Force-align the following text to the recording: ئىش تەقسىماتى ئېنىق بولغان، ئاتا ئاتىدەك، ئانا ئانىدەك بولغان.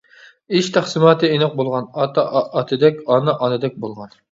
ئىش 0.61 0.69
تەقسىماتى 0.77 1.29
ئېنىق 1.35 1.53
بولغان، 1.59 1.87
ئاتا 2.05 2.25
ئاتىدەك، 2.41 3.01
ئانا 3.13 3.39
ئانىدەك 3.39 3.81
بولغان. 3.87 4.17